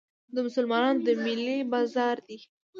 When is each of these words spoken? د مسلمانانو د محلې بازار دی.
د 0.33 0.35
مسلمانانو 0.45 1.01
د 1.05 1.07
محلې 1.23 1.57
بازار 1.73 2.15
دی. 2.27 2.37